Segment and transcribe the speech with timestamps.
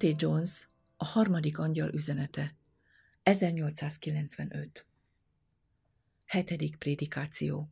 [0.00, 0.20] A.T.
[0.20, 2.56] Jones, a harmadik angyal üzenete,
[3.22, 4.86] 1895.
[6.24, 7.70] Hetedik prédikáció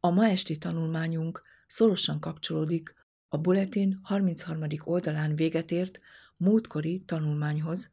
[0.00, 2.94] A ma esti tanulmányunk szorosan kapcsolódik
[3.28, 4.64] a Bulletin 33.
[4.78, 5.98] oldalán véget ért
[6.36, 7.92] múltkori tanulmányhoz,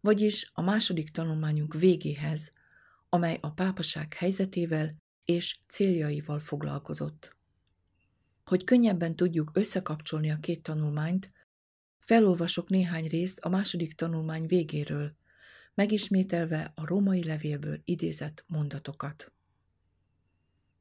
[0.00, 2.52] vagyis a második tanulmányunk végéhez,
[3.08, 7.33] amely a pápaság helyzetével és céljaival foglalkozott.
[8.44, 11.32] Hogy könnyebben tudjuk összekapcsolni a két tanulmányt,
[11.98, 15.16] felolvasok néhány részt a második tanulmány végéről,
[15.74, 19.32] megismételve a római levélből idézett mondatokat.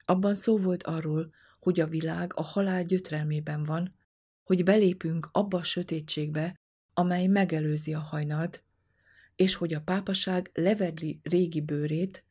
[0.05, 3.95] Abban szó volt arról, hogy a világ a halál gyötrelmében van,
[4.43, 6.59] hogy belépünk abba a sötétségbe,
[6.93, 8.63] amely megelőzi a hajnalt,
[9.35, 12.23] és hogy a pápaság levedli régi bőrét,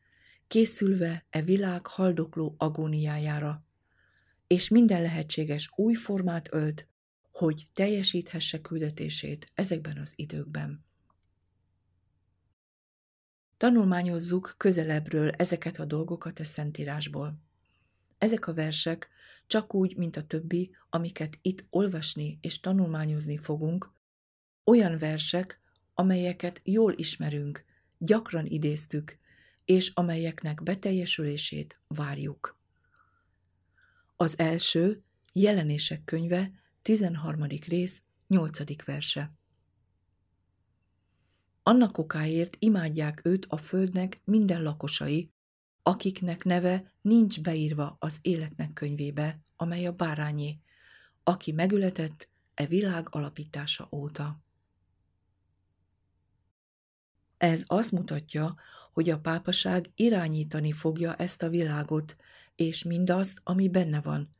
[0.46, 3.64] készülve e világ haldokló agóniájára,
[4.52, 6.86] és minden lehetséges új formát ölt,
[7.30, 10.84] hogy teljesíthesse küldetését ezekben az időkben.
[13.56, 17.38] Tanulmányozzuk közelebbről ezeket a dolgokat a Szentírásból.
[18.18, 19.08] Ezek a versek
[19.46, 23.92] csak úgy, mint a többi, amiket itt olvasni és tanulmányozni fogunk,
[24.64, 25.60] olyan versek,
[25.94, 27.64] amelyeket jól ismerünk,
[27.98, 29.18] gyakran idéztük,
[29.64, 32.60] és amelyeknek beteljesülését várjuk.
[34.22, 36.50] Az első, Jelenések könyve,
[36.82, 37.42] 13.
[37.66, 38.84] rész, 8.
[38.84, 39.32] verse.
[41.62, 45.32] Annak okáért imádják őt a földnek minden lakosai,
[45.82, 50.58] akiknek neve nincs beírva az életnek könyvébe, amely a bárányé,
[51.22, 54.42] aki megületett e világ alapítása óta.
[57.36, 58.54] Ez azt mutatja,
[58.92, 62.16] hogy a pápaság irányítani fogja ezt a világot,
[62.56, 64.34] és mindazt, ami benne van,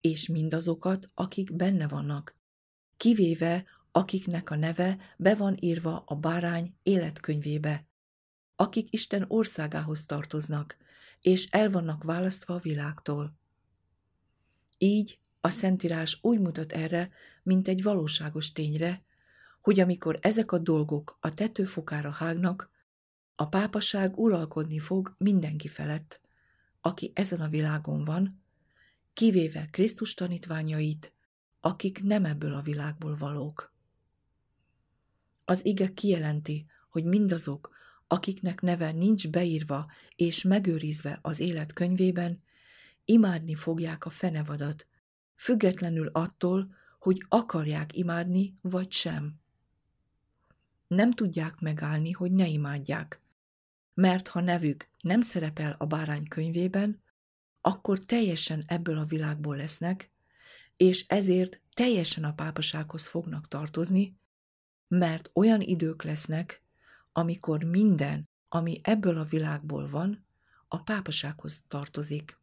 [0.00, 2.36] és mindazokat, akik benne vannak,
[2.96, 7.86] kivéve akiknek a neve be van írva a bárány életkönyvébe,
[8.56, 10.76] akik Isten országához tartoznak,
[11.20, 13.38] és el vannak választva a világtól.
[14.78, 17.10] Így a Szentírás úgy mutat erre,
[17.42, 19.04] mint egy valóságos tényre,
[19.60, 22.70] hogy amikor ezek a dolgok a tetőfokára hágnak,
[23.34, 26.20] a pápaság uralkodni fog mindenki felett,
[26.82, 28.42] aki ezen a világon van,
[29.12, 31.12] kivéve Krisztus tanítványait,
[31.60, 33.72] akik nem ebből a világból valók.
[35.44, 37.74] Az ige kijelenti, hogy mindazok,
[38.06, 42.42] akiknek neve nincs beírva és megőrizve az élet könyvében,
[43.04, 44.86] imádni fogják a fenevadat,
[45.34, 49.40] függetlenül attól, hogy akarják imádni vagy sem.
[50.86, 53.20] Nem tudják megállni, hogy ne imádják,
[53.94, 57.02] mert ha nevük nem szerepel a bárány könyvében,
[57.60, 60.10] akkor teljesen ebből a világból lesznek,
[60.76, 64.16] és ezért teljesen a pápasághoz fognak tartozni,
[64.88, 66.62] mert olyan idők lesznek,
[67.12, 70.26] amikor minden, ami ebből a világból van,
[70.68, 72.38] a pápasághoz tartozik.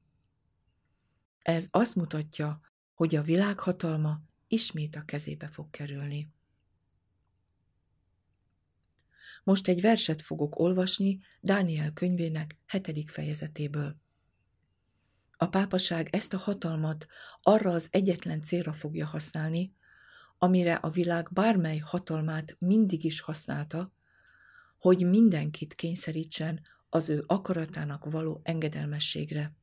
[1.42, 2.62] Ez azt mutatja,
[2.94, 6.30] hogy a világhatalma ismét a kezébe fog kerülni.
[9.44, 13.96] Most egy verset fogok olvasni Dániel könyvének hetedik fejezetéből.
[15.38, 17.08] A pápaság ezt a hatalmat
[17.42, 19.74] arra az egyetlen célra fogja használni,
[20.38, 23.92] amire a világ bármely hatalmát mindig is használta,
[24.78, 29.54] hogy mindenkit kényszerítsen az ő akaratának való engedelmességre.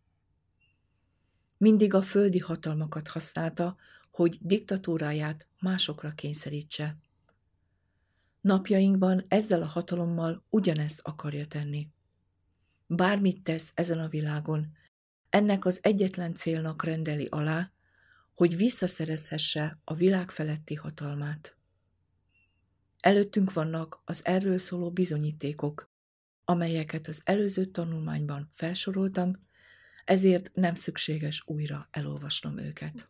[1.56, 3.76] Mindig a földi hatalmakat használta,
[4.10, 6.96] hogy diktatúráját másokra kényszerítse.
[8.46, 11.88] Napjainkban ezzel a hatalommal ugyanezt akarja tenni.
[12.86, 14.72] Bármit tesz ezen a világon,
[15.30, 17.72] ennek az egyetlen célnak rendeli alá,
[18.34, 21.56] hogy visszaszerezhesse a világ feletti hatalmát.
[23.00, 25.90] Előttünk vannak az erről szóló bizonyítékok,
[26.44, 29.46] amelyeket az előző tanulmányban felsoroltam,
[30.04, 33.08] ezért nem szükséges újra elolvasnom őket.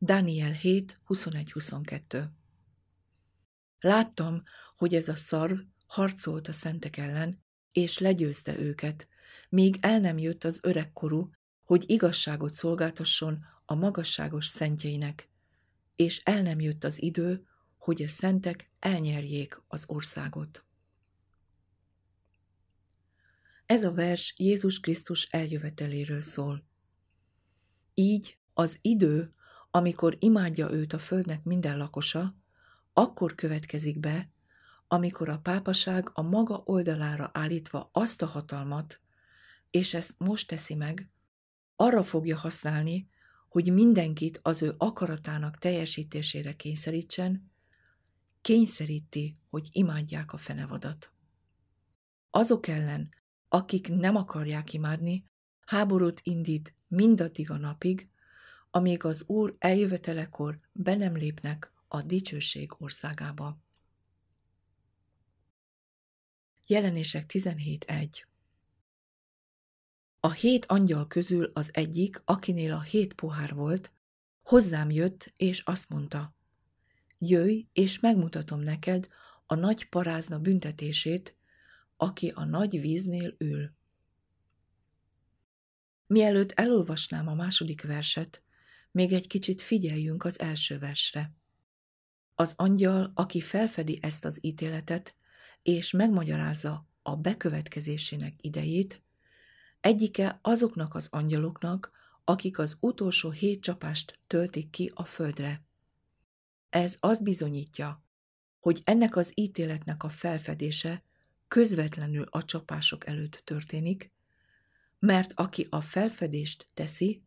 [0.00, 2.24] Daniel 7, 21-22
[3.80, 4.42] Láttam,
[4.76, 7.42] hogy ez a szarv harcolt a szentek ellen,
[7.72, 9.08] és legyőzte őket,
[9.48, 11.30] míg el nem jött az öregkorú,
[11.64, 15.28] hogy igazságot szolgáltasson a magasságos szentjeinek,
[15.96, 17.46] és el nem jött az idő,
[17.78, 20.64] hogy a szentek elnyerjék az országot.
[23.66, 26.64] Ez a vers Jézus Krisztus eljöveteléről szól.
[27.94, 29.34] Így az idő,
[29.70, 32.39] amikor imádja őt a földnek minden lakosa,
[33.00, 34.30] akkor következik be,
[34.88, 39.00] amikor a pápaság a maga oldalára állítva azt a hatalmat,
[39.70, 41.10] és ezt most teszi meg,
[41.76, 43.08] arra fogja használni,
[43.48, 47.50] hogy mindenkit az ő akaratának teljesítésére kényszerítsen,
[48.40, 51.12] kényszeríti, hogy imádják a fenevadat.
[52.30, 53.08] Azok ellen,
[53.48, 55.24] akik nem akarják imádni,
[55.66, 58.08] háborút indít mindaddig a napig,
[58.70, 63.58] amíg az Úr eljövetelekor be nem lépnek a dicsőség országába.
[66.66, 68.22] Jelenések 17.1
[70.20, 73.92] A hét angyal közül az egyik, akinél a hét pohár volt,
[74.42, 76.34] hozzám jött, és azt mondta,
[77.18, 79.08] jöjj, és megmutatom neked
[79.46, 81.36] a nagy parázna büntetését,
[81.96, 83.72] aki a nagy víznél ül.
[86.06, 88.42] Mielőtt elolvasnám a második verset,
[88.90, 91.38] még egy kicsit figyeljünk az első versre.
[92.40, 95.14] Az angyal, aki felfedi ezt az ítéletet,
[95.62, 99.02] és megmagyarázza a bekövetkezésének idejét,
[99.80, 101.90] egyike azoknak az angyaloknak,
[102.24, 105.64] akik az utolsó hét csapást töltik ki a földre.
[106.70, 108.04] Ez azt bizonyítja,
[108.60, 111.02] hogy ennek az ítéletnek a felfedése
[111.48, 114.12] közvetlenül a csapások előtt történik,
[114.98, 117.22] mert aki a felfedést teszi,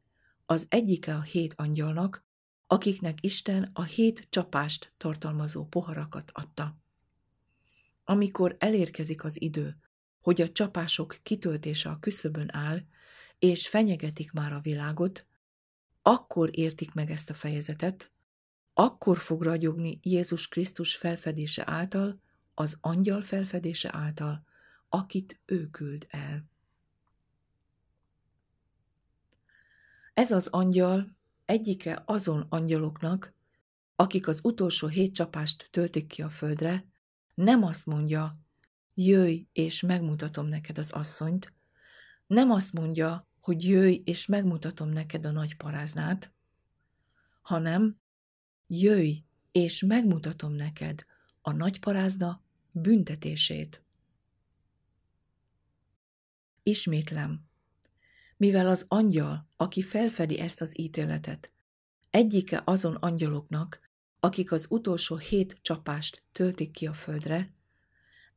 [0.45, 2.22] az egyike a hét angyalnak,
[2.73, 6.77] akiknek Isten a hét csapást tartalmazó poharakat adta.
[8.03, 9.77] Amikor elérkezik az idő,
[10.21, 12.79] hogy a csapások kitöltése a küszöbön áll,
[13.39, 15.25] és fenyegetik már a világot,
[16.01, 18.11] akkor értik meg ezt a fejezetet,
[18.73, 22.19] akkor fog ragyogni Jézus Krisztus felfedése által,
[22.53, 24.43] az angyal felfedése által,
[24.89, 26.45] akit ő küld el.
[30.13, 33.33] Ez az angyal egyike azon angyaloknak,
[33.95, 36.85] akik az utolsó hét csapást töltik ki a földre,
[37.33, 38.39] nem azt mondja,
[38.93, 41.53] jöjj és megmutatom neked az asszonyt,
[42.27, 46.33] nem azt mondja, hogy jöjj és megmutatom neked a nagy paráznát,
[47.41, 47.99] hanem
[48.67, 51.05] jöjj és megmutatom neked
[51.41, 52.41] a nagy parázna
[52.71, 53.83] büntetését.
[56.63, 57.47] Ismétlem,
[58.37, 61.51] mivel az angyal, aki felfedi ezt az ítéletet,
[62.09, 63.79] egyike azon angyaloknak,
[64.19, 67.53] akik az utolsó hét csapást töltik ki a földre,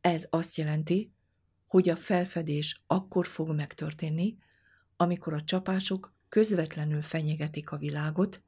[0.00, 1.12] ez azt jelenti,
[1.66, 4.38] hogy a felfedés akkor fog megtörténni,
[4.96, 8.42] amikor a csapások közvetlenül fenyegetik a világot,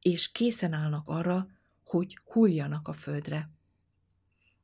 [0.00, 1.46] és készen állnak arra,
[1.84, 3.50] hogy hulljanak a földre.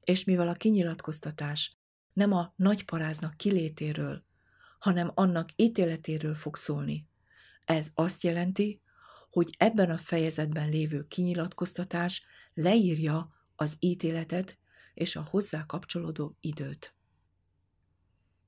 [0.04, 1.76] És mivel a kinyilatkoztatás
[2.12, 4.24] nem a nagy paráznak kilétéről,
[4.78, 7.06] hanem annak ítéletéről fog szólni.
[7.64, 8.82] Ez azt jelenti,
[9.30, 14.58] hogy ebben a fejezetben lévő kinyilatkoztatás leírja az ítéletet
[14.94, 16.94] és a hozzá kapcsolódó időt.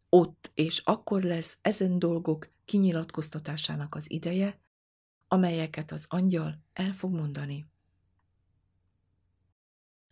[0.09, 4.61] Ott és akkor lesz ezen dolgok kinyilatkoztatásának az ideje,
[5.29, 7.67] amelyeket az angyal el fog mondani.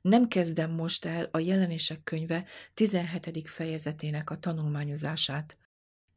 [0.01, 2.45] Nem kezdem most el a jelenések könyve
[2.75, 3.49] 17.
[3.49, 5.57] fejezetének a tanulmányozását,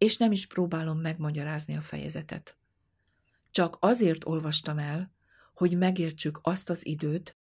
[0.02, 2.58] és nem is próbálom megmagyarázni a fejezetet.
[3.52, 5.12] Csak azért olvastam el,
[5.54, 7.38] hogy megértsük azt az időt,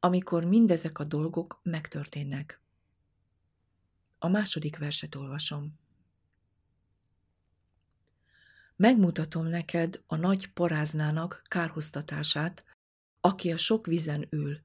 [0.00, 2.60] amikor mindezek a dolgok megtörténnek.
[4.18, 5.78] A második verset olvasom.
[8.76, 12.64] Megmutatom neked a nagy paráznának kárhoztatását,
[13.20, 14.60] aki a sok vizen ül,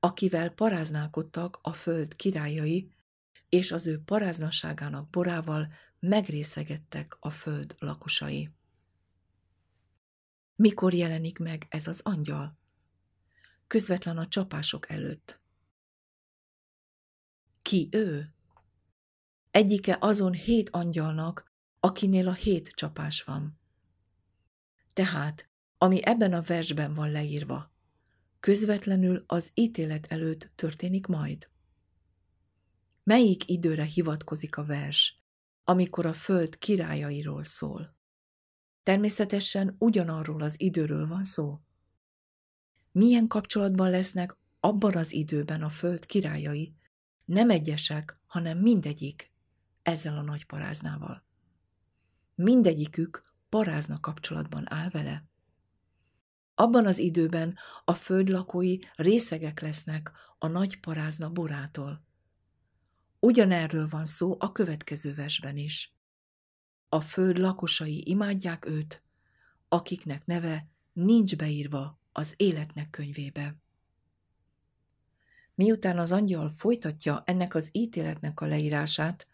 [0.00, 2.92] akivel paráználkodtak a föld királyai,
[3.48, 5.72] és az ő paráznaságának borával
[6.04, 8.50] megrészegettek a föld lakosai.
[10.56, 12.58] Mikor jelenik meg ez az angyal?
[13.66, 15.40] Közvetlen a csapások előtt.
[17.62, 18.34] Ki ő?
[19.50, 23.58] Egyike azon hét angyalnak, akinél a hét csapás van.
[24.92, 27.72] Tehát, ami ebben a versben van leírva,
[28.40, 31.48] közvetlenül az ítélet előtt történik majd.
[33.02, 35.23] Melyik időre hivatkozik a vers,
[35.64, 37.96] amikor a föld királyairól szól.
[38.82, 41.60] Természetesen ugyanarról az időről van szó.
[42.92, 46.74] Milyen kapcsolatban lesznek abban az időben a föld királyai,
[47.24, 49.32] nem egyesek, hanem mindegyik
[49.82, 51.24] ezzel a nagy paráznával.
[52.34, 55.24] Mindegyikük parázna kapcsolatban áll vele.
[56.54, 62.04] Abban az időben a föld lakói részegek lesznek a nagy parázna borától.
[63.24, 65.94] Ugyanerről van szó a következő versben is.
[66.88, 69.02] A föld lakosai imádják őt,
[69.68, 73.56] akiknek neve nincs beírva az életnek könyvébe.
[75.54, 79.26] Miután az angyal folytatja ennek az ítéletnek a leírását,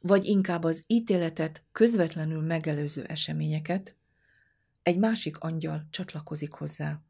[0.00, 3.96] vagy inkább az ítéletet közvetlenül megelőző eseményeket,
[4.82, 7.00] egy másik angyal csatlakozik hozzá.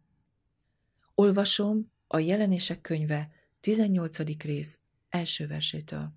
[1.14, 4.18] Olvasom a jelenések könyve 18.
[4.42, 4.81] rész
[5.12, 6.12] első versétől.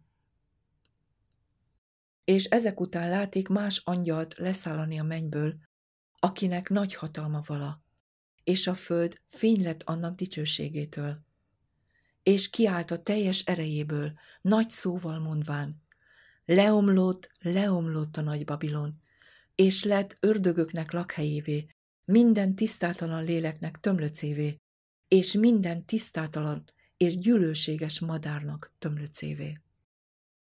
[2.23, 5.55] És ezek után láték más angyalt leszállani a mennyből,
[6.19, 7.83] akinek nagy hatalma vala,
[8.43, 11.23] és a föld fény lett annak dicsőségétől.
[12.23, 15.83] És kiállt a teljes erejéből, nagy szóval mondván,
[16.45, 19.01] leomlott, leomlott a nagy Babilon,
[19.55, 21.67] és lett ördögöknek lakhelyévé,
[22.05, 24.61] minden tisztátalan léleknek tömlöcévé,
[25.07, 26.65] és minden tisztátalan
[26.97, 29.59] és gyűlőséges madárnak tömlöcévé.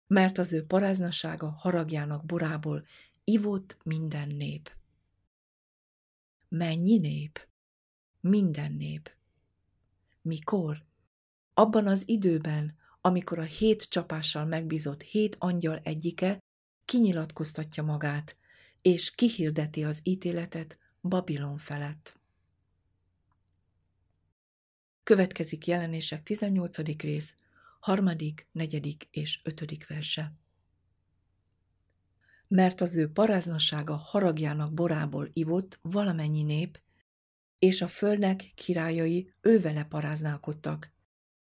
[0.06, 2.86] Mert az ő paráznasága haragjának borából
[3.24, 4.72] ivott minden nép.
[6.48, 7.48] Mennyi nép?
[8.20, 9.10] Minden nép.
[10.22, 10.84] Mikor?
[11.54, 16.38] Abban az időben, amikor a hét csapással megbízott hét angyal egyike
[16.84, 18.36] kinyilatkoztatja magát,
[18.82, 22.17] és kihirdeti az ítéletet Babilon felett.
[25.08, 26.76] Következik jelenések 18.
[27.00, 27.34] rész,
[27.80, 30.32] harmadik, negyedik és ötödik verse.
[32.48, 36.80] Mert az ő paráznasága haragjának borából ivott valamennyi nép,
[37.58, 40.92] és a földnek királyai ővele paráználkodtak,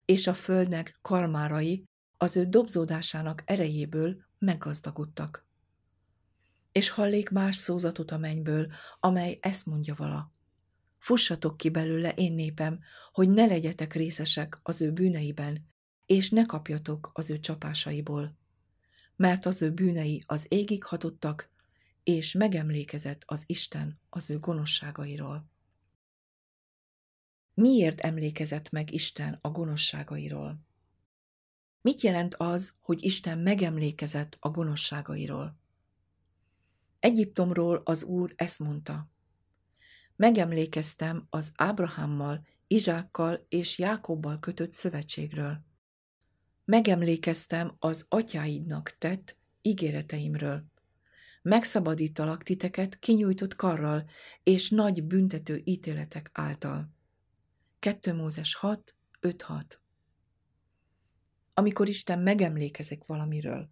[0.05, 1.85] és a földnek kalmárai
[2.17, 5.47] az ő dobzódásának erejéből meggazdagodtak.
[6.73, 10.37] És hallék más szózatot a mennyből, amely ezt mondja vala.
[10.99, 12.81] Fussatok ki belőle, én népem,
[13.13, 15.69] hogy ne legyetek részesek az ő bűneiben,
[16.07, 18.37] és ne kapjatok az ő csapásaiból.
[19.17, 21.51] Mert az ő bűnei az égig hatottak,
[22.03, 25.51] és megemlékezett az Isten az ő gonoszságairól.
[27.55, 30.61] Miért emlékezett meg Isten a gonoszságairól?
[31.81, 35.59] Mit jelent az, hogy Isten megemlékezett a gonoszságairól?
[36.99, 39.11] Egyiptomról az Úr ezt mondta.
[40.19, 45.65] Megemlékeztem az Ábrahámmal, Izsákkal és Jákobbal kötött szövetségről.
[46.65, 50.65] Megemlékeztem az atyáidnak tett ígéreteimről.
[51.43, 54.11] Megszabadítalak titeket kinyújtott karral
[54.43, 56.91] és nagy büntető ítéletek által.
[57.79, 59.81] 2 Mózes 6, 5, 6
[61.55, 63.71] Amikor Isten megemlékezik valamiről,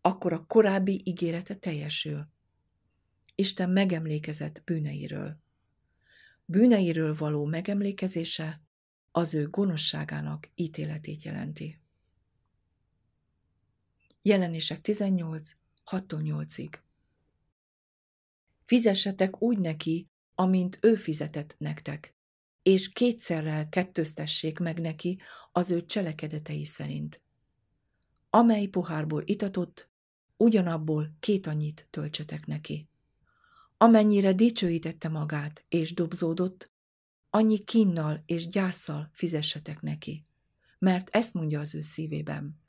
[0.00, 2.28] akkor a korábbi ígérete teljesül.
[3.34, 5.38] Isten megemlékezett bűneiről.
[6.50, 8.62] Bűneiről való megemlékezése
[9.10, 11.80] az ő gonoszságának ítéletét jelenti.
[14.22, 15.56] Jelenések 18,
[15.90, 16.78] 6-8-ig
[18.64, 22.14] Fizessetek úgy neki, amint ő fizetett nektek,
[22.62, 25.20] és kétszerrel kettőztessék meg neki
[25.52, 27.22] az ő cselekedetei szerint.
[28.30, 29.90] Amely pohárból itatott,
[30.36, 32.89] ugyanabból két annyit töltsetek neki.
[33.82, 36.70] Amennyire dicsőítette magát és dobzódott,
[37.30, 40.22] annyi kinnal és gyászsal fizessetek neki,
[40.78, 42.60] mert ezt mondja az ő szívében.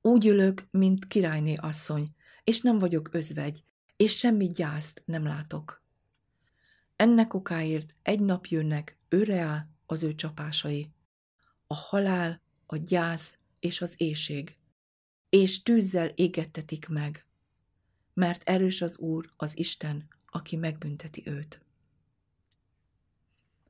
[0.00, 3.62] Úgy ülök, mint királyné asszony, és nem vagyok özvegy,
[3.96, 5.82] és semmi gyászt nem látok.
[6.96, 10.90] Ennek okáért egy nap jönnek őre az ő csapásai,
[11.66, 14.56] a halál, a gyász és az éjség,
[15.28, 17.25] és tűzzel égettetik meg,
[18.16, 21.60] mert erős az Úr, az Isten, aki megbünteti őt.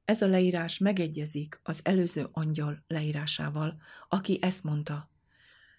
[0.05, 5.11] Ez a leírás megegyezik az előző angyal leírásával, aki ezt mondta,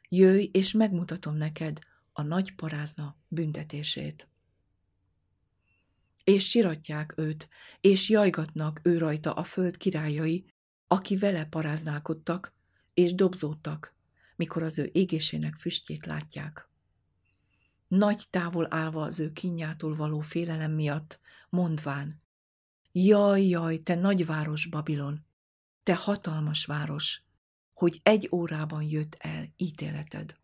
[0.10, 1.80] jöjj és megmutatom neked
[2.14, 4.28] a nagy parázna büntetését
[6.28, 7.48] és siratják őt,
[7.82, 10.46] és jajgatnak ő rajta a föld királyai,
[10.88, 12.54] aki vele paráználkodtak,
[12.94, 13.96] és dobzódtak,
[14.36, 16.70] mikor az ő égésének füstjét látják.
[17.88, 22.22] Nagy távol állva az ő kinyától való félelem miatt, mondván,
[22.92, 25.26] Jaj, jaj, te nagyváros Babilon,
[25.84, 27.22] te hatalmas város,
[27.74, 30.38] hogy egy órában jött el ítéleted.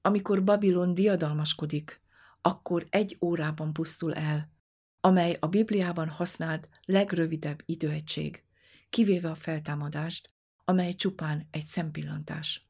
[0.00, 2.00] Amikor Babilon diadalmaskodik,
[2.42, 4.52] akkor egy órában pusztul el,
[5.00, 8.44] amely a Bibliában használt legrövidebb időegység,
[8.90, 10.30] kivéve a feltámadást,
[10.64, 12.67] amely csupán egy szempillantás.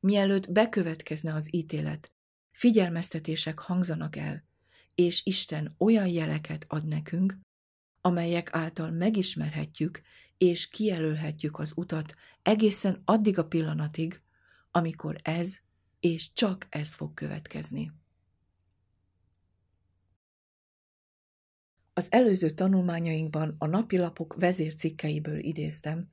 [0.00, 2.12] Mielőtt bekövetkezne az ítélet,
[2.50, 4.44] figyelmeztetések hangzanak el,
[4.94, 7.38] és Isten olyan jeleket ad nekünk,
[8.00, 10.02] amelyek által megismerhetjük
[10.38, 14.20] és kijelölhetjük az utat egészen addig a pillanatig,
[14.70, 15.58] amikor ez
[16.00, 17.92] és csak ez fog következni.
[21.94, 26.10] Az előző tanulmányainkban a napilapok vezércikkeiből idéztem,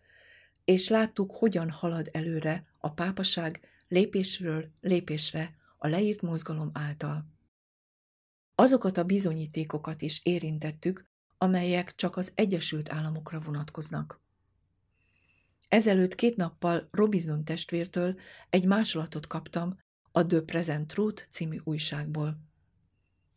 [0.63, 7.25] és láttuk, hogyan halad előre a pápaság lépésről lépésre a leírt mozgalom által.
[8.55, 11.05] Azokat a bizonyítékokat is érintettük,
[11.37, 14.23] amelyek csak az Egyesült Államokra vonatkoznak.
[15.69, 19.79] Ezelőtt két nappal Robinson testvértől egy másolatot kaptam
[20.11, 22.37] a The Present Truth című újságból.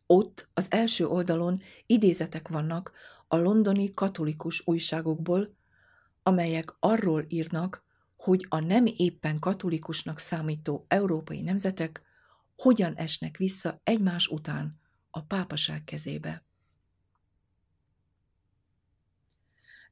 [0.06, 2.92] Ott az első oldalon idézetek vannak
[3.28, 5.56] a londoni katolikus újságokból,
[6.22, 7.84] amelyek arról írnak,
[8.18, 12.02] hogy a nem éppen katolikusnak számító európai nemzetek
[12.56, 16.44] hogyan esnek vissza egymás után a pápaság kezébe.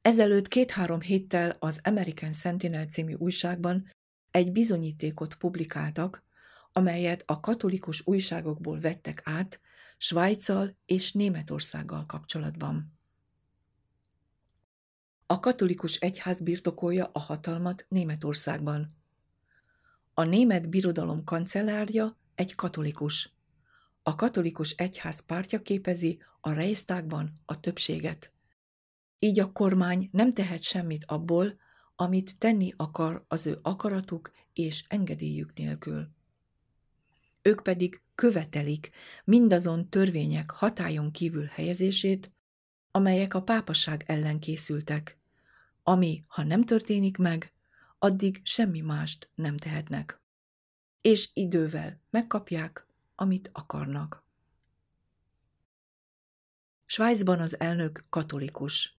[0.01, 3.91] Ezelőtt két-három héttel az American Sentinel című újságban
[4.31, 6.23] egy bizonyítékot publikáltak,
[6.71, 9.59] amelyet a katolikus újságokból vettek át
[9.97, 12.96] Svájccal és Németországgal kapcsolatban.
[15.29, 18.95] A katolikus egyház birtokolja a hatalmat Németországban.
[20.13, 23.33] A német birodalom kancellárja egy katolikus.
[24.03, 28.31] A katolikus egyház pártja képezi a Reichstagban a többséget.
[29.19, 31.59] Így a kormány nem tehet semmit abból,
[31.95, 36.09] amit tenni akar az ő akaratuk és engedélyük nélkül.
[37.41, 38.89] Ők pedig követelik
[39.23, 42.31] mindazon törvények hatályon kívül helyezését,
[42.97, 45.17] amelyek a pápaság ellen készültek,
[45.83, 47.53] ami, ha nem történik meg,
[47.99, 50.21] addig semmi mást nem tehetnek.
[51.01, 54.23] És idővel megkapják, amit akarnak.
[56.85, 58.97] Svájcban az elnök katolikus,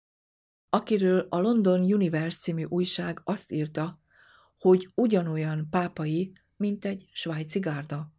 [0.71, 4.01] akiről a London Universe című újság azt írta,
[4.59, 8.13] hogy ugyanolyan pápai, mint egy svájci gárda.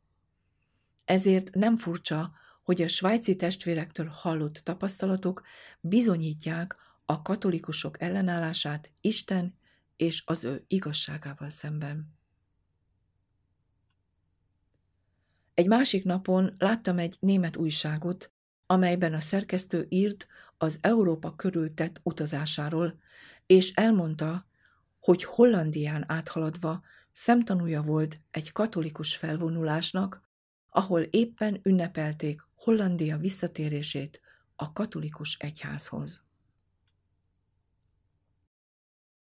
[1.06, 2.34] Ezért nem furcsa,
[2.70, 5.44] hogy a svájci testvérektől hallott tapasztalatok
[5.80, 9.58] bizonyítják a katolikusok ellenállását Isten
[9.96, 12.18] és az ő igazságával szemben.
[15.54, 18.32] Egy másik napon láttam egy német újságot,
[18.66, 20.28] amelyben a szerkesztő írt
[20.58, 23.00] az Európa körül tett utazásáról,
[23.46, 24.48] és elmondta,
[25.00, 30.28] hogy Hollandián áthaladva szemtanúja volt egy katolikus felvonulásnak,
[30.70, 34.22] ahol éppen ünnepelték Hollandia visszatérését
[34.56, 36.24] a katolikus egyházhoz.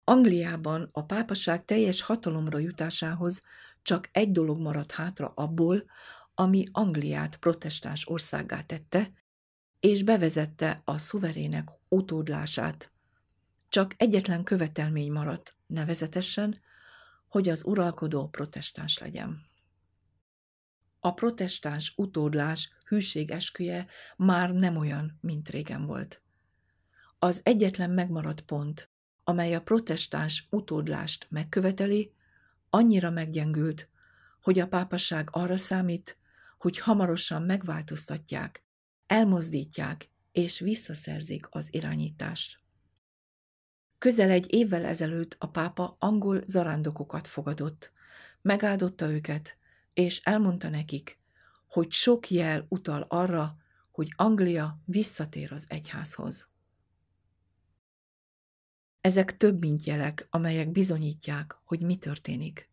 [0.05, 3.43] Angliában a pápaság teljes hatalomra jutásához
[3.83, 5.85] csak egy dolog maradt hátra abból,
[6.35, 9.11] ami Angliát protestáns országá tette,
[9.81, 12.93] és bevezette a szuverének utódlását.
[13.69, 16.61] Csak egyetlen követelmény maradt, nevezetesen,
[17.29, 19.50] hogy az uralkodó protestáns legyen.
[21.01, 23.87] A protestáns utódlás hűségesküje
[24.17, 26.23] már nem olyan, mint régen volt.
[27.19, 28.91] Az egyetlen megmaradt pont,
[29.25, 32.15] amely a protestáns utódlást megköveteli,
[32.71, 33.89] annyira meggyengült,
[34.43, 36.17] hogy a pápaság arra számít,
[36.59, 38.65] hogy hamarosan megváltoztatják,
[39.07, 42.59] elmozdítják és visszaszerzik az irányítást.
[43.99, 47.93] Közel egy évvel ezelőtt a pápa angol zarándokokat fogadott,
[48.43, 49.57] megáldotta őket,
[50.01, 51.19] és elmondta nekik,
[51.67, 53.57] hogy sok jel utal arra,
[53.91, 56.49] hogy Anglia visszatér az egyházhoz.
[59.01, 62.71] Ezek több mint jelek, amelyek bizonyítják, hogy mi történik.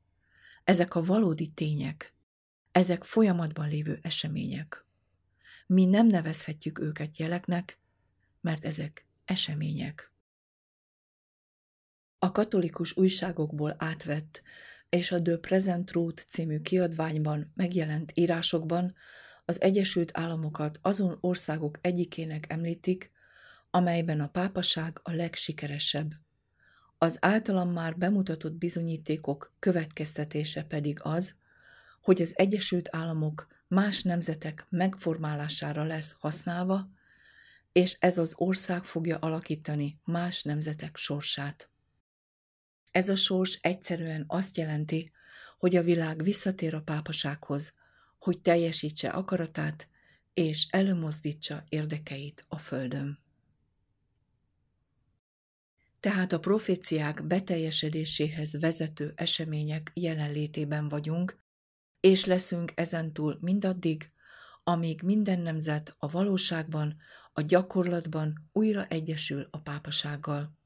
[0.64, 2.14] Ezek a valódi tények,
[2.72, 4.86] ezek folyamatban lévő események.
[5.68, 7.80] Mi nem nevezhetjük őket jeleknek,
[8.42, 10.12] mert ezek események.
[12.20, 14.42] A katolikus újságokból átvett
[14.90, 18.96] és a The Present Truth című kiadványban megjelent írásokban
[19.46, 23.12] az Egyesült Államokat azon országok egyikének említik,
[23.70, 26.12] amelyben a pápaság a legsikeresebb.
[26.98, 31.36] Az általam már bemutatott bizonyítékok következtetése pedig az,
[32.02, 36.90] hogy az Egyesült Államok más nemzetek megformálására lesz használva,
[37.72, 41.70] és ez az ország fogja alakítani más nemzetek sorsát.
[42.92, 45.12] Ez a sors egyszerűen azt jelenti,
[45.58, 47.74] hogy a világ visszatér a pápasághoz,
[48.20, 49.88] hogy teljesítse akaratát
[50.34, 53.20] és előmozdítsa érdekeit a Földön.
[56.00, 61.40] Tehát a proféciák beteljesedéséhez vezető események jelenlétében vagyunk,
[62.00, 64.10] és leszünk ezentúl mindaddig,
[64.64, 66.98] amíg minden nemzet a valóságban,
[67.34, 70.57] a gyakorlatban újra egyesül a pápasággal.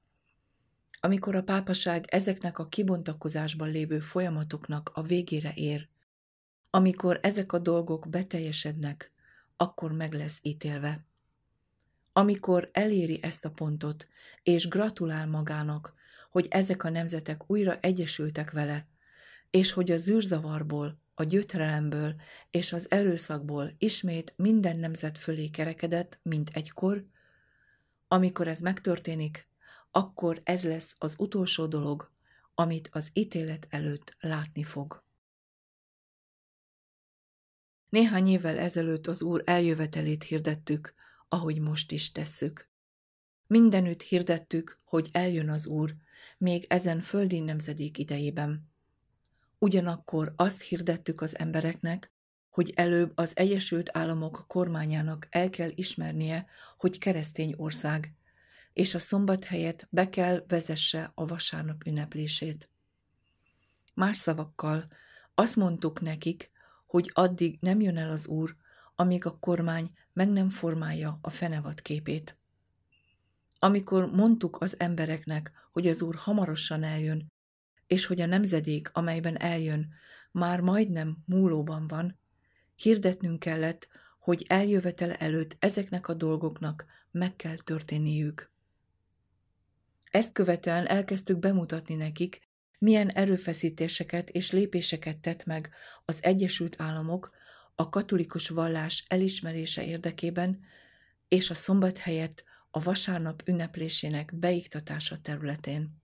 [1.04, 5.88] Amikor a pápaság ezeknek a kibontakozásban lévő folyamatoknak a végére ér,
[6.70, 9.12] amikor ezek a dolgok beteljesednek,
[9.58, 11.06] akkor meg lesz ítélve.
[12.14, 14.08] Amikor eléri ezt a pontot,
[14.44, 15.94] és gratulál magának,
[16.30, 18.88] hogy ezek a nemzetek újra egyesültek vele,
[19.50, 22.16] és hogy a zűrzavarból, a gyötrelemből
[22.52, 27.06] és az erőszakból ismét minden nemzet fölé kerekedett, mint egykor,
[28.08, 29.50] amikor ez megtörténik,
[29.92, 32.12] akkor ez lesz az utolsó dolog,
[32.54, 35.04] amit az ítélet előtt látni fog.
[37.90, 40.94] Néhány évvel ezelőtt az Úr eljövetelét hirdettük,
[41.30, 42.70] ahogy most is tesszük.
[43.48, 45.96] Mindenütt hirdettük, hogy eljön az Úr,
[46.38, 48.70] még ezen földi nemzedék idejében.
[49.58, 52.12] Ugyanakkor azt hirdettük az embereknek,
[52.50, 56.46] hogy előbb az Egyesült Államok kormányának el kell ismernie,
[56.78, 58.14] hogy keresztény ország,
[58.74, 62.70] és a szombat helyett be kell vezesse a vasárnap ünneplését.
[63.94, 64.88] Más szavakkal
[65.36, 66.52] azt mondtuk nekik,
[66.86, 68.56] hogy addig nem jön el az Úr,
[68.96, 72.38] amíg a kormány meg nem formálja a fenevad képét.
[73.60, 77.32] Amikor mondtuk az embereknek, hogy az Úr hamarosan eljön,
[77.88, 79.94] és hogy a nemzedék, amelyben eljön,
[80.32, 82.20] már majdnem múlóban van,
[82.76, 83.88] hirdetnünk kellett,
[84.20, 88.51] hogy eljövetel előtt ezeknek a dolgoknak meg kell történniük.
[90.12, 95.74] Ezt követően elkezdtük bemutatni nekik, milyen erőfeszítéseket és lépéseket tett meg
[96.06, 97.32] az Egyesült Államok
[97.76, 100.60] a katolikus vallás elismerése érdekében,
[101.28, 106.02] és a szombat helyett a vasárnap ünneplésének beiktatása területén.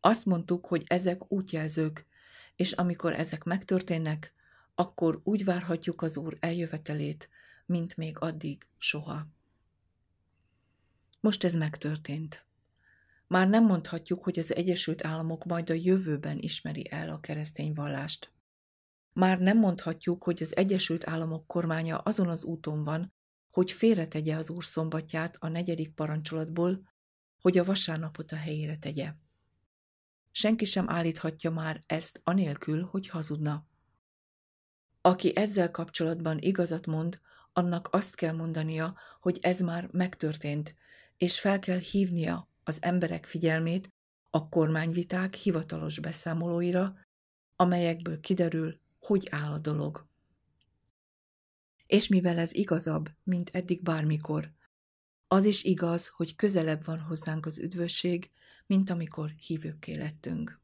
[0.00, 2.06] Azt mondtuk, hogy ezek útjelzők,
[2.56, 4.34] és amikor ezek megtörténnek,
[4.74, 7.28] akkor úgy várhatjuk az Úr eljövetelét,
[7.66, 9.26] mint még addig soha.
[11.20, 12.47] Most ez megtörtént.
[13.28, 18.32] Már nem mondhatjuk, hogy az Egyesült Államok majd a jövőben ismeri el a keresztény vallást.
[19.12, 23.12] Már nem mondhatjuk, hogy az Egyesült Államok kormánya azon az úton van,
[23.50, 26.82] hogy félretegye az úr szombatját a negyedik parancsolatból,
[27.40, 29.12] hogy a vasárnapot a helyére tegye.
[30.30, 33.66] Senki sem állíthatja már ezt anélkül, hogy hazudna.
[35.00, 37.20] Aki ezzel kapcsolatban igazat mond,
[37.52, 40.74] annak azt kell mondania, hogy ez már megtörtént,
[41.16, 43.88] és fel kell hívnia az emberek figyelmét
[44.30, 46.94] a kormányviták hivatalos beszámolóira,
[47.56, 50.06] amelyekből kiderül, hogy áll a dolog.
[51.86, 54.52] És mivel ez igazabb, mint eddig bármikor,
[55.28, 58.30] az is igaz, hogy közelebb van hozzánk az üdvösség,
[58.66, 60.60] mint amikor hívőkké lettünk.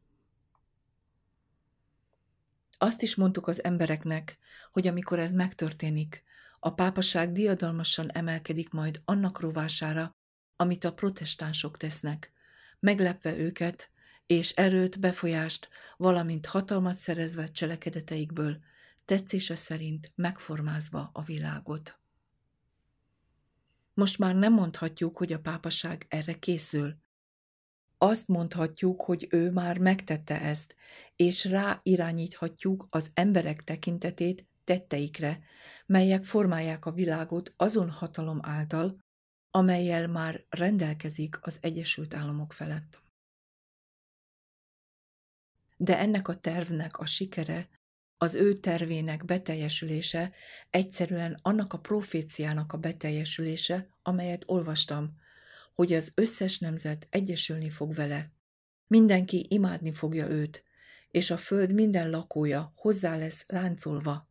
[2.78, 4.38] Azt is mondtuk az embereknek,
[4.72, 6.22] hogy amikor ez megtörténik,
[6.58, 10.16] a pápaság diadalmasan emelkedik majd annak rovására,
[10.56, 12.32] amit a protestánsok tesznek,
[12.80, 13.90] meglepve őket,
[14.26, 18.58] és erőt, befolyást, valamint hatalmat szerezve cselekedeteikből,
[19.04, 21.98] tetszése szerint megformázva a világot.
[23.94, 26.96] Most már nem mondhatjuk, hogy a pápaság erre készül.
[27.98, 30.74] Azt mondhatjuk, hogy ő már megtette ezt,
[31.16, 35.40] és rá irányíthatjuk az emberek tekintetét tetteikre,
[35.86, 39.03] melyek formálják a világot azon hatalom által,
[39.56, 43.02] amelyel már rendelkezik az Egyesült Államok felett.
[45.76, 47.68] De ennek a tervnek a sikere,
[48.16, 50.32] az ő tervének beteljesülése
[50.70, 55.16] egyszerűen annak a proféciának a beteljesülése, amelyet olvastam,
[55.74, 58.32] hogy az összes nemzet egyesülni fog vele.
[58.86, 60.64] Mindenki imádni fogja őt,
[61.10, 64.28] és a föld minden lakója hozzá lesz láncolva.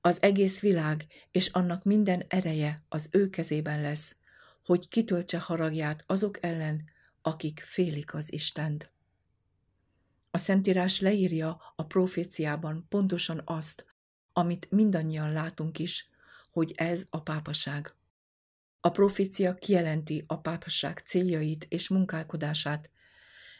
[0.00, 4.16] Az egész világ és annak minden ereje az ő kezében lesz,
[4.64, 6.84] hogy kitöltse haragját azok ellen,
[7.22, 8.92] akik félik az Istent.
[10.30, 13.86] A Szentírás leírja a proféciában pontosan azt,
[14.32, 16.08] amit mindannyian látunk is,
[16.50, 17.94] hogy ez a pápaság.
[18.80, 22.90] A profécia kijelenti a pápaság céljait és munkálkodását,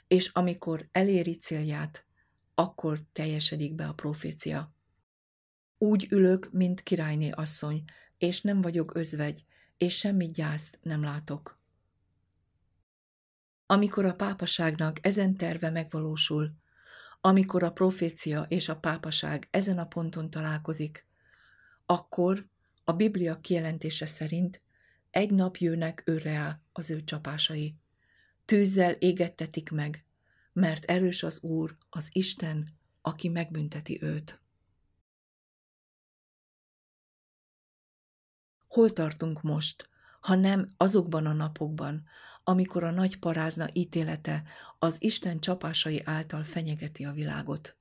[0.06, 2.04] és amikor eléri célját,
[2.54, 4.74] akkor teljesedik be a profécia.
[5.78, 7.84] Úgy ülök, mint királyné asszony,
[8.18, 9.44] és nem vagyok özvegy,
[9.78, 11.58] és semmi gyászt nem látok.
[13.66, 16.54] Amikor a pápaságnak ezen terve megvalósul,
[17.20, 21.06] amikor a profécia és a pápaság ezen a ponton találkozik,
[21.86, 22.46] akkor
[22.84, 24.60] a Biblia kijelentése szerint
[25.10, 27.76] egy nap jönnek őre az ő csapásai.
[28.44, 30.04] Tűzzel égettetik meg,
[30.52, 32.68] mert erős az Úr, az Isten,
[33.02, 34.43] aki megbünteti őt.
[38.74, 39.88] Hol tartunk most,
[40.20, 42.04] ha nem azokban a napokban,
[42.44, 44.42] amikor a nagy parázna ítélete
[44.78, 47.76] az Isten csapásai által fenyegeti a világot?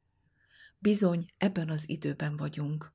[0.80, 2.94] Bizony, ebben az időben vagyunk.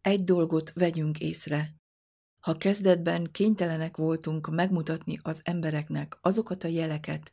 [0.00, 1.74] Egy dolgot vegyünk észre.
[2.40, 7.32] Ha kezdetben kénytelenek voltunk megmutatni az embereknek azokat a jeleket,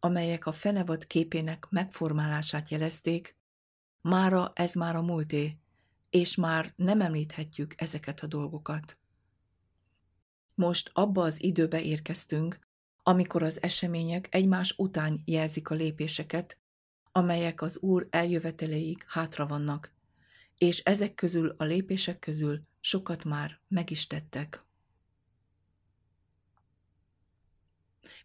[0.00, 3.36] amelyek a fenevad képének megformálását jelezték,
[4.00, 5.58] Mára ez már a múlté,
[6.10, 8.98] és már nem említhetjük ezeket a dolgokat.
[10.54, 12.58] Most abba az időbe érkeztünk,
[13.02, 16.58] amikor az események egymás után jelzik a lépéseket,
[17.12, 19.92] amelyek az Úr eljöveteleig hátra vannak,
[20.58, 24.64] és ezek közül a lépések közül sokat már meg is tettek.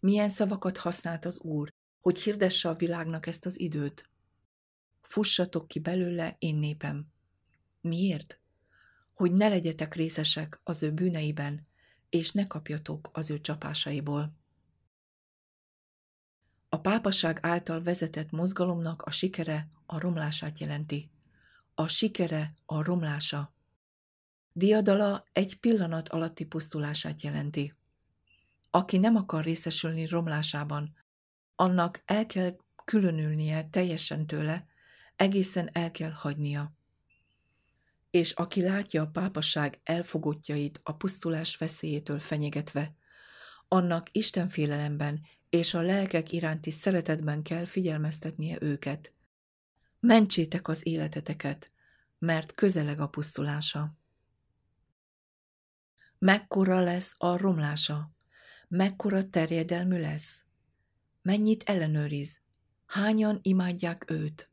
[0.00, 4.08] Milyen szavakat használt az Úr, hogy hirdesse a világnak ezt az időt?
[5.02, 7.13] Fussatok ki belőle, én népem.
[7.84, 8.38] Miért?
[9.14, 11.66] Hogy ne legyetek részesek az ő bűneiben,
[12.08, 14.36] és ne kapjatok az ő csapásaiból.
[16.68, 21.10] A pápaság által vezetett mozgalomnak a sikere a romlását jelenti.
[21.74, 23.54] A sikere a romlása.
[24.52, 27.74] Diadala egy pillanat alatti pusztulását jelenti.
[28.70, 30.96] Aki nem akar részesülni romlásában,
[31.54, 34.66] annak el kell különülnie teljesen tőle,
[35.16, 36.72] egészen el kell hagynia.
[38.14, 42.94] És aki látja a pápaság elfogottjait a pusztulás veszélyétől fenyegetve,
[43.68, 49.12] annak Istenfélelemben és a lelkek iránti szeretetben kell figyelmeztetnie őket.
[50.00, 51.70] Mentsétek az életeteket,
[52.18, 53.96] mert közeleg a pusztulása.
[56.18, 58.10] Mekkora lesz a romlása?
[58.68, 60.44] Mekkora terjedelmű lesz?
[61.22, 62.40] Mennyit ellenőriz?
[62.86, 64.50] Hányan imádják őt?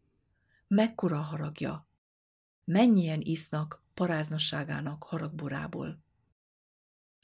[0.67, 1.89] Mekkora haragja?
[2.72, 6.04] Mennyien isznak paráznasságának haragborából?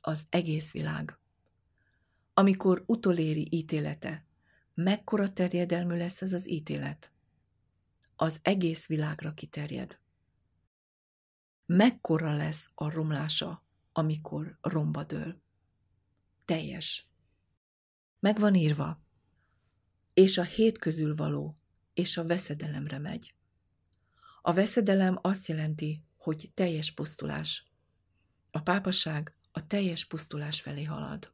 [0.02, 1.20] Az egész világ
[2.38, 4.26] amikor utoléri ítélete,
[4.74, 7.12] mekkora terjedelmű lesz ez az ítélet?
[8.16, 10.00] Az egész világra kiterjed.
[11.66, 15.42] Mekkora lesz a romlása, amikor romba dől?
[16.46, 17.08] Teljes.
[18.20, 19.02] Meg van írva,
[20.14, 21.58] és a hét közül való,
[21.94, 23.37] és a veszedelemre megy.
[24.48, 27.72] A veszedelem azt jelenti, hogy teljes pusztulás.
[28.52, 31.32] A pápaság a teljes pusztulás felé halad.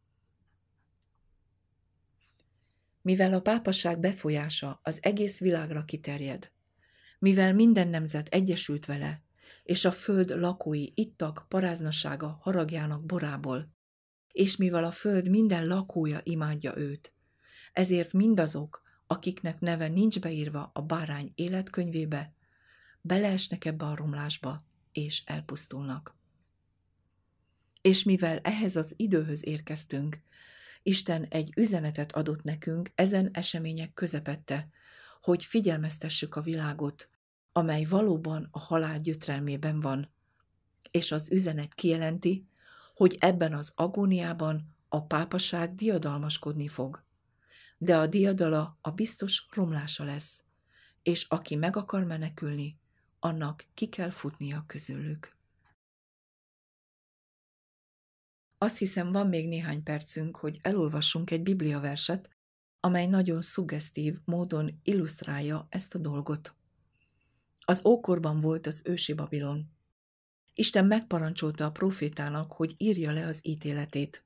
[3.03, 6.51] mivel a pápaság befolyása az egész világra kiterjed,
[7.19, 9.21] mivel minden nemzet egyesült vele,
[9.63, 13.73] és a föld lakói ittak paráznasága haragjának borából,
[14.31, 17.13] és mivel a föld minden lakója imádja őt,
[17.73, 22.33] ezért mindazok, akiknek neve nincs beírva a bárány életkönyvébe,
[23.05, 26.15] beleesnek ebbe a romlásba, és elpusztulnak.
[27.81, 30.21] És mivel ehhez az időhöz érkeztünk,
[30.83, 34.69] Isten egy üzenetet adott nekünk ezen események közepette,
[35.21, 37.09] hogy figyelmeztessük a világot,
[37.51, 40.11] amely valóban a halál gyötrelmében van.
[40.91, 42.47] És az üzenet kijelenti,
[42.95, 47.03] hogy ebben az agóniában a pápaság diadalmaskodni fog.
[47.77, 50.43] De a diadala a biztos romlása lesz,
[51.03, 52.79] és aki meg akar menekülni,
[53.23, 55.35] annak ki kell futnia közülük.
[58.57, 62.29] Azt hiszem, van még néhány percünk, hogy elolvassunk egy bibliaverset,
[62.79, 66.55] amely nagyon szuggesztív módon illusztrálja ezt a dolgot.
[67.65, 69.71] Az ókorban volt az ősi Babilon.
[70.53, 74.25] Isten megparancsolta a profétának, hogy írja le az ítéletét.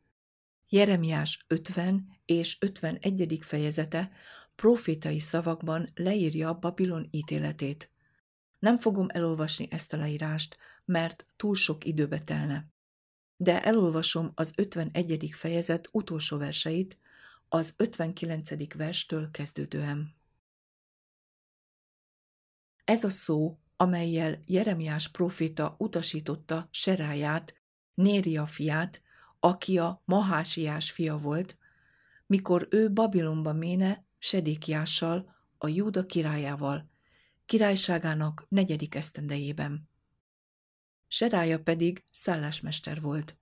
[0.69, 3.39] Jeremiás 50 és 51.
[3.41, 4.11] fejezete
[4.55, 7.91] profétai szavakban leírja Babilon ítéletét.
[8.67, 12.75] Nem fogom elolvasni ezt a leírást, mert túl sok időbe telne
[13.37, 15.29] de elolvasom az 51.
[15.33, 16.97] fejezet utolsó verseit,
[17.49, 18.73] az 59.
[18.73, 20.15] verstől kezdődően.
[22.83, 27.61] Ez a szó, amelyel Jeremiás proféta utasította Seráját,
[27.93, 29.01] Néria fiát,
[29.39, 31.57] aki a Mahásiás fia volt,
[32.25, 36.89] mikor ő Babilonba méne Sedékiással, a Júda királyával,
[37.47, 39.89] királyságának negyedik esztendejében.
[41.07, 43.37] Serája pedig szállásmester volt.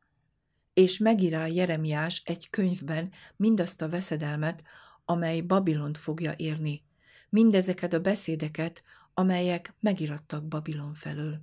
[0.74, 4.64] És megírá Jeremiás egy könyvben mindazt a veszedelmet,
[5.06, 6.84] amely Babilont fogja érni,
[7.30, 11.42] mindezeket a beszédeket, amelyek megirattak Babilon felől.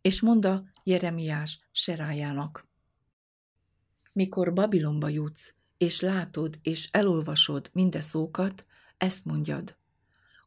[0.00, 2.68] És mondta Jeremiás Serájának,
[4.12, 9.76] mikor Babilonba jutsz, és látod és elolvasod minde szókat, ezt mondjad.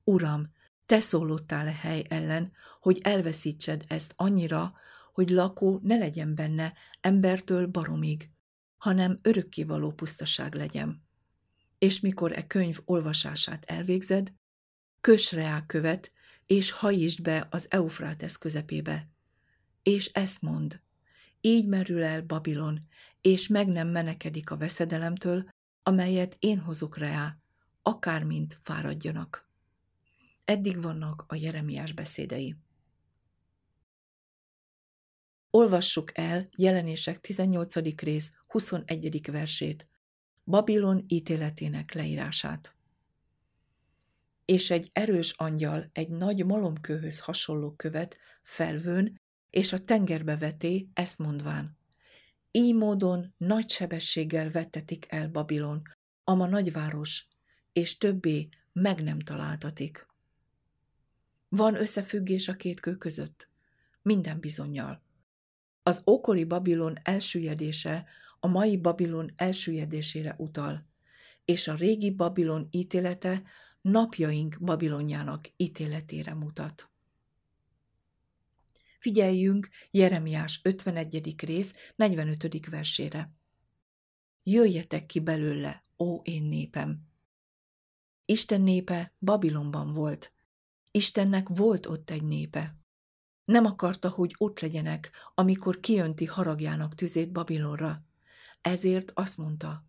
[0.07, 0.51] Uram,
[0.85, 4.73] te szólódtál a hely ellen, hogy elveszítsed ezt annyira,
[5.13, 8.29] hogy lakó ne legyen benne embertől baromig,
[8.77, 11.03] hanem örökkévaló pusztaság legyen.
[11.77, 14.33] És mikor e könyv olvasását elvégzed,
[15.01, 16.11] kös rá követ,
[16.45, 19.07] és hajítsd be az Eufrátesz közepébe.
[19.83, 20.81] És ezt mond,
[21.41, 22.87] így merül el Babilon,
[23.21, 25.49] és meg nem menekedik a veszedelemtől,
[25.83, 27.37] amelyet én hozok rá,
[27.81, 29.46] akármint fáradjanak.
[30.49, 32.55] Eddig vannak a Jeremiás beszédei.
[35.49, 37.75] Olvassuk el jelenések 18.
[37.95, 39.31] rész 21.
[39.31, 39.87] versét,
[40.43, 42.75] Babilon ítéletének leírását.
[44.45, 51.17] És egy erős angyal egy nagy malomkőhöz hasonló követ felvőn, és a tengerbe veté, ezt
[51.17, 51.77] mondván.
[52.51, 55.81] Így módon nagy sebességgel vettetik el Babilon,
[56.23, 57.27] ama nagyváros,
[57.73, 60.07] és többé meg nem találtatik.
[61.49, 63.49] Van összefüggés a két kő között?
[64.01, 65.03] Minden bizonyal.
[65.83, 68.05] Az ókori Babilon elsüllyedése
[68.39, 70.87] a mai Babilon elsüllyedésére utal,
[71.45, 73.43] és a régi Babilon ítélete
[73.81, 76.89] napjaink Babilonjának ítéletére mutat.
[78.99, 81.35] Figyeljünk Jeremiás 51.
[81.45, 82.65] rész 45.
[82.69, 83.31] versére.
[84.43, 87.07] Jöjjetek ki belőle, ó én népem!
[88.25, 90.31] Isten népe Babilonban volt.
[90.91, 92.75] Istennek volt ott egy népe.
[93.45, 98.05] Nem akarta, hogy ott legyenek, amikor kiönti haragjának tüzét Babilonra.
[98.61, 99.85] Ezért azt mondta,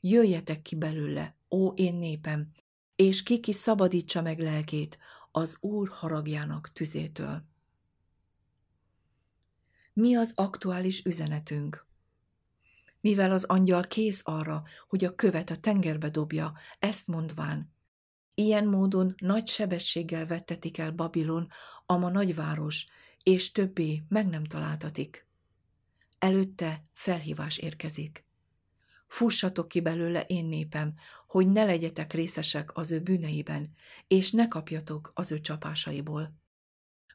[0.00, 2.50] jöjjetek ki belőle, ó én népem,
[2.96, 4.98] és ki ki szabadítsa meg lelkét
[5.30, 7.44] az Úr haragjának tüzétől.
[9.92, 11.86] Mi az aktuális üzenetünk?
[13.00, 17.72] Mivel az angyal kész arra, hogy a követ a tengerbe dobja, ezt mondván,
[18.38, 21.48] Ilyen módon nagy sebességgel vettetik el Babilon,
[21.86, 22.86] ama nagyváros,
[23.22, 25.26] és többé meg nem találtatik.
[26.18, 28.26] Előtte felhívás érkezik.
[29.06, 30.94] Fussatok ki belőle én népem,
[31.26, 33.74] hogy ne legyetek részesek az ő bűneiben,
[34.06, 36.34] és ne kapjatok az ő csapásaiból.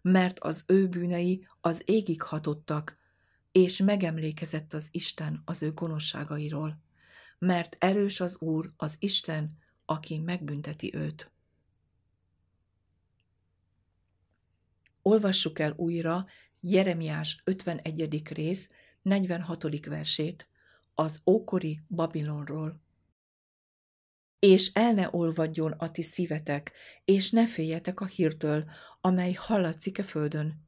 [0.01, 2.97] Mert az ő bűnei az égig hatottak,
[3.51, 6.81] és megemlékezett az Isten az ő gonoszságairól.
[7.39, 11.31] Mert erős az Úr, az Isten, aki megbünteti őt.
[15.01, 16.25] Olvassuk el újra
[16.59, 18.21] Jeremiás 51.
[18.33, 18.69] rész
[19.01, 19.85] 46.
[19.85, 20.47] versét
[20.93, 22.81] az ókori Babilonról.
[24.39, 26.71] És el ne olvadjon a ti szívetek,
[27.05, 28.69] és ne féljetek a hírtől,
[29.01, 30.67] amely hallatszik a földön.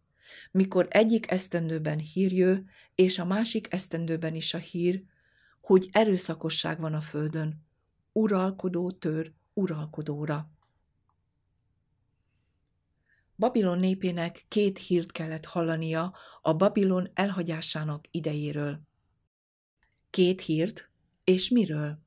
[0.51, 5.03] Mikor egyik esztendőben hír jő, és a másik esztendőben is a hír,
[5.61, 7.64] hogy erőszakosság van a földön,
[8.17, 10.49] uralkodó tör uralkodóra.
[13.35, 18.81] Babilon népének két hírt kellett hallania a Babilon elhagyásának idejéről.
[20.09, 20.89] Két hírt,
[21.23, 21.99] és miről?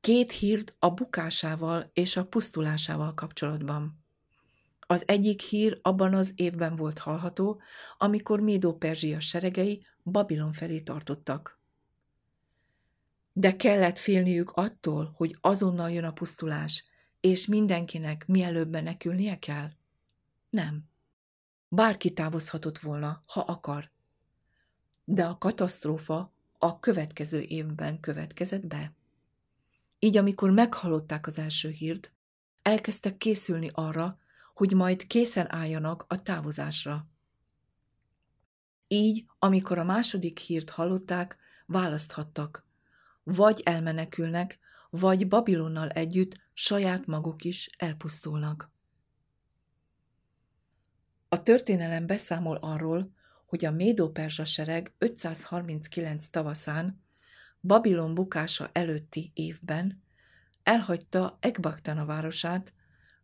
[0.00, 4.04] Két hírt a bukásával és a pusztulásával kapcsolatban.
[4.80, 7.60] Az egyik hír abban az évben volt hallható,
[7.98, 11.59] amikor Médó-Perzsia seregei Babilon felé tartottak.
[13.40, 16.84] De kellett félniük attól, hogy azonnal jön a pusztulás,
[17.20, 19.70] és mindenkinek mielőbb menekülnie kell?
[20.50, 20.84] Nem.
[21.68, 23.90] Bárki távozhatott volna, ha akar.
[25.04, 28.92] De a katasztrófa a következő évben következett be.
[29.98, 32.12] Így amikor meghallották az első hírt,
[32.62, 34.18] elkezdtek készülni arra,
[34.54, 37.06] hogy majd készen álljanak a távozásra.
[38.88, 42.68] Így, amikor a második hírt hallották, választhattak,
[43.22, 44.58] vagy elmenekülnek,
[44.90, 48.70] vagy Babilonnal együtt saját maguk is elpusztulnak.
[51.28, 53.12] A történelem beszámol arról,
[53.46, 57.02] hogy a Médó-Perzsa sereg 539 tavaszán,
[57.60, 60.02] Babilon bukása előtti évben
[60.62, 62.72] elhagyta Ekbaktana városát,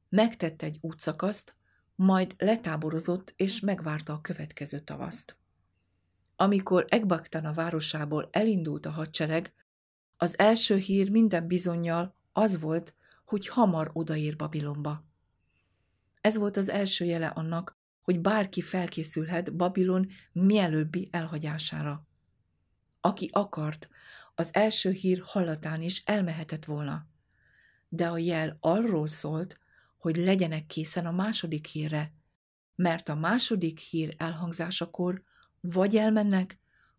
[0.08, 1.56] megtette egy útszakaszt,
[1.94, 5.36] majd letáborozott és megvárta a következő tavaszt.
[6.36, 9.54] Amikor Ekbaktana városából elindult a hadsereg,
[10.16, 12.94] az első hír minden bizonyal az volt,
[13.24, 15.04] hogy hamar odaér Babilonba.
[16.20, 22.06] Ez volt az első jele annak, hogy bárki felkészülhet Babilon mielőbbi elhagyására.
[23.00, 23.88] Aki akart,
[24.34, 27.06] az első hír hallatán is elmehetett volna.
[27.88, 29.58] De a jel arról szólt,
[29.96, 32.12] hogy legyenek készen a második hírre,
[32.74, 35.22] mert a második hír elhangzásakor
[35.60, 36.58] vagy elmennek,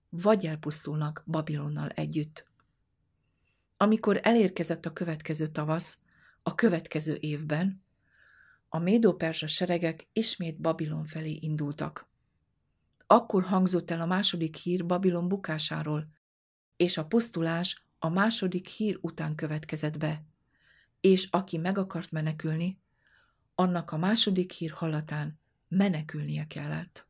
[0.10, 2.46] vagy elpusztulnak Babilonnal együtt.
[3.78, 5.98] Amikor elérkezett a következő tavasz,
[6.44, 7.84] a következő évben,
[8.70, 12.10] a médó-perzsa seregek ismét Babilon felé indultak.
[13.08, 16.08] Akkor hangzott el a második hír Babilon bukásáról,
[16.76, 20.24] és a pusztulás a második hír után következett be,
[21.00, 22.80] és aki meg akart menekülni,
[23.56, 27.07] annak a második hír hallatán menekülnie kellett.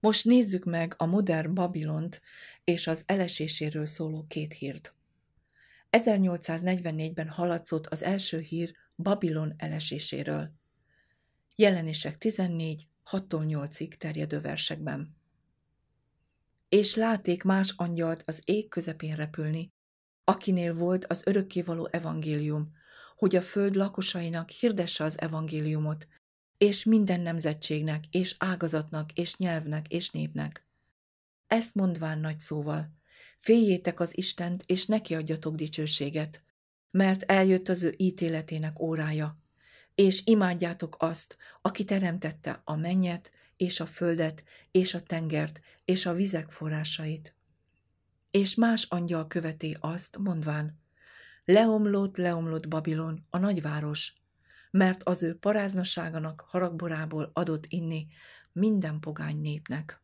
[0.00, 2.20] Most nézzük meg a modern Babilont
[2.64, 4.94] és az eleséséről szóló két hírt.
[5.90, 10.52] 1844-ben hallatszott az első hír Babilon eleséséről.
[11.56, 15.16] Jelenések 14, 6-8-ig terjedő versekben.
[16.68, 19.72] És láték más angyalt az ég közepén repülni,
[20.24, 22.72] akinél volt az örökkévaló evangélium,
[23.16, 26.06] hogy a föld lakosainak hirdesse az evangéliumot,
[26.58, 30.66] és minden nemzetségnek, és ágazatnak, és nyelvnek, és népnek.
[31.46, 32.92] Ezt mondván nagy szóval,
[33.38, 36.42] féljétek az Istent, és neki adjatok dicsőséget,
[36.90, 39.38] mert eljött az ő ítéletének órája,
[39.94, 46.12] és imádjátok azt, aki teremtette a mennyet, és a földet, és a tengert, és a
[46.12, 47.34] vizek forrásait.
[48.30, 50.80] És más angyal követi azt, mondván,
[51.44, 54.12] leomlott, leomlott Babilon, a nagyváros,
[54.70, 58.06] mert az ő paráznaságának haragborából adott inni
[58.52, 60.02] minden pogány népnek.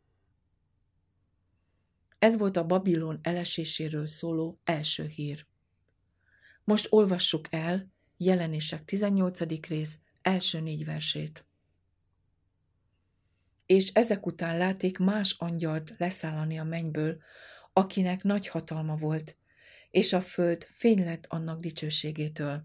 [2.19, 5.47] Ez volt a Babilon eleséséről szóló első hír.
[6.65, 9.67] Most olvassuk el jelenések 18.
[9.67, 11.47] rész első négy versét.
[13.67, 17.23] És ezek után láték más angyalt leszállani a mennyből,
[17.73, 19.37] akinek nagy hatalma volt,
[19.91, 22.65] és a föld fény lett annak dicsőségétől.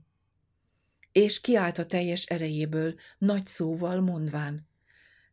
[1.12, 4.68] És kiállt a teljes erejéből, nagy szóval mondván,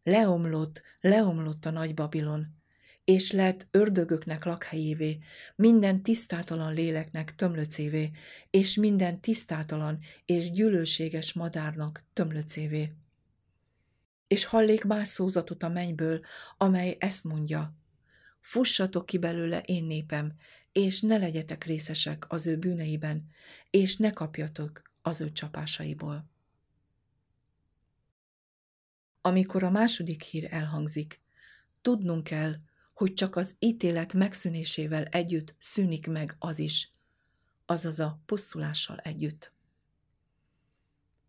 [0.02, 2.56] leomlott, leomlott a nagy Babilon,
[3.04, 5.18] és lett ördögöknek lakhelyévé,
[5.56, 8.10] minden tisztátalan léleknek tömlöcévé,
[8.50, 12.92] és minden tisztátalan és gyűlölséges madárnak tömlöcévé.
[14.26, 16.20] És hallék más szózatot a mennyből,
[16.56, 17.74] amely ezt mondja,
[18.40, 20.32] fussatok ki belőle én népem,
[20.72, 23.28] és ne legyetek részesek az ő bűneiben,
[23.70, 26.30] és ne kapjatok az ő csapásaiból.
[29.20, 31.20] Amikor a második hír elhangzik,
[31.82, 32.54] tudnunk kell,
[32.94, 36.90] hogy csak az ítélet megszűnésével együtt szűnik meg az is,
[37.66, 39.52] azaz a pusztulással együtt.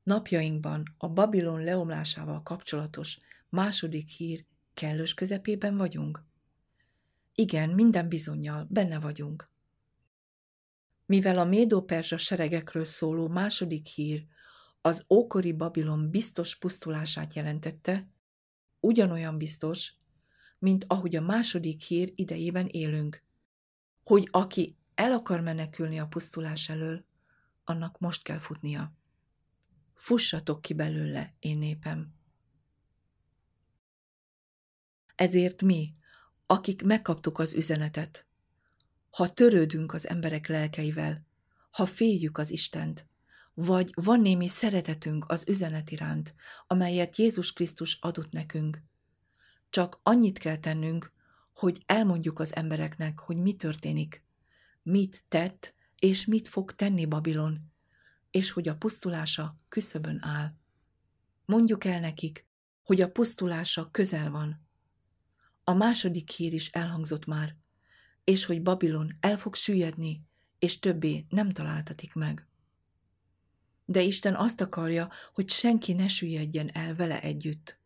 [0.03, 3.19] Napjainkban a Babilon leomlásával kapcsolatos
[3.49, 6.25] második hír kellős közepében vagyunk?
[7.33, 9.49] Igen, minden bizonyal benne vagyunk.
[11.07, 14.25] Mivel a Médó-Perzsa seregekről szóló második hír
[14.81, 18.07] az ókori Babilon biztos pusztulását jelentette,
[18.79, 19.93] ugyanolyan biztos,
[20.59, 23.23] mint ahogy a második hír idejében élünk,
[24.03, 27.05] hogy aki el akar menekülni a pusztulás elől,
[27.63, 28.93] annak most kell futnia.
[29.93, 32.13] Fussatok ki belőle, én népem.
[35.15, 35.95] Ezért mi,
[36.45, 38.26] akik megkaptuk az üzenetet,
[39.17, 41.25] ha törődünk az emberek lelkeivel,
[41.71, 43.07] ha féljük az Istent,
[43.53, 46.33] vagy van némi szeretetünk az üzenet iránt,
[46.67, 48.83] amelyet Jézus Krisztus adott nekünk,
[49.69, 51.13] csak annyit kell tennünk,
[51.53, 54.23] hogy elmondjuk az embereknek, hogy mi történik,
[54.81, 57.71] mit tett és mit fog tenni Babilon,
[58.31, 60.53] és hogy a pusztulása küszöbön áll.
[61.45, 62.45] Mondjuk el nekik,
[62.83, 64.67] hogy a pusztulása közel van.
[65.63, 67.55] A második hír is elhangzott már,
[68.27, 70.21] és hogy Babilon el fog süllyedni,
[70.59, 72.47] és többé nem találtatik meg.
[73.85, 77.79] De Isten azt akarja, hogy senki ne süllyedjen el vele együtt.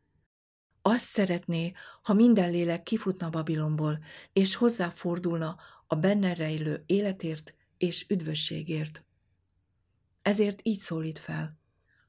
[0.81, 9.03] Azt szeretné, ha minden lélek kifutna Babilonból, és hozzáfordulna a benne rejlő életért és üdvösségért.
[10.21, 11.57] Ezért így szólít fel.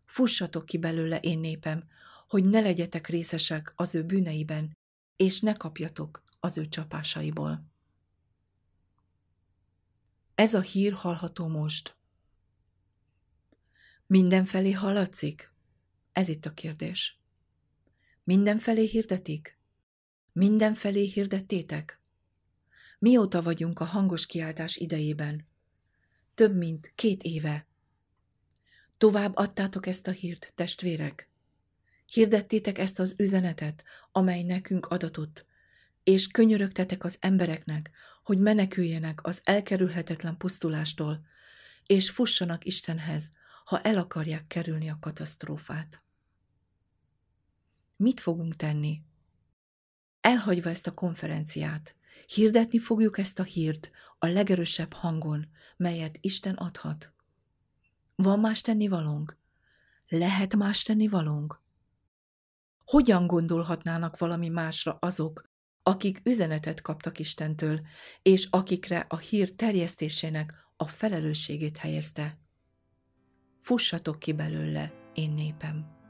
[0.05, 1.85] Fussatok ki belőle, én népem,
[2.29, 4.77] hogy ne legyetek részesek az ő bűneiben,
[5.17, 7.71] és ne kapjatok az ő csapásaiból.
[10.35, 11.97] Ez a hír hallható most.
[14.07, 15.53] Mindenfelé hallatszik?
[16.13, 17.21] Ez itt a kérdés.
[18.25, 19.59] Mindenfelé hirdetik?
[20.33, 22.01] Mindenfelé hirdettétek?
[22.99, 25.47] Mióta vagyunk a hangos kiáltás idejében?
[26.35, 27.67] Több mint két éve.
[28.99, 31.29] Tovább adtátok ezt a hírt, testvérek?
[32.07, 35.47] Hirdettétek ezt az üzenetet, amely nekünk adatott,
[36.03, 37.91] és könyörögtetek az embereknek,
[38.23, 41.27] hogy meneküljenek az elkerülhetetlen pusztulástól,
[41.87, 43.33] és fussanak Istenhez,
[43.65, 46.03] ha el akarják kerülni a katasztrófát.
[47.97, 49.03] Mit fogunk tenni?
[50.21, 51.95] Elhagyva ezt a konferenciát,
[52.27, 57.13] hirdetni fogjuk ezt a hírt a legerősebb hangon, melyet Isten adhat.
[58.15, 59.37] Van más tennivalónk?
[60.09, 61.61] Lehet más tennivalónk?
[62.85, 65.51] Hogyan gondolhatnának valami másra azok,
[65.83, 67.81] akik üzenetet kaptak Istentől,
[68.23, 72.39] és akikre a hír terjesztésének a felelősségét helyezte?
[73.59, 76.02] Fussatok ki belőle, én népem!